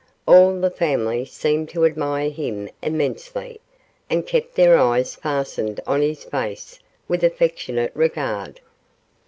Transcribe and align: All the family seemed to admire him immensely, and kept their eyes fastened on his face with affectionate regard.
All 0.27 0.59
the 0.59 0.71
family 0.71 1.25
seemed 1.25 1.69
to 1.69 1.85
admire 1.85 2.31
him 2.31 2.69
immensely, 2.81 3.61
and 4.09 4.25
kept 4.25 4.55
their 4.55 4.75
eyes 4.75 5.13
fastened 5.13 5.79
on 5.85 6.01
his 6.01 6.23
face 6.23 6.79
with 7.07 7.23
affectionate 7.23 7.91
regard. 7.93 8.61